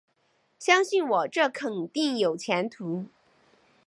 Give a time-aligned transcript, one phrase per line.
[0.57, 3.05] 相信我，这肯定有前途